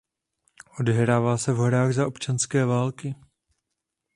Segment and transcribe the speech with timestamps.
[0.79, 3.15] Odehrává se v horách za občanské války.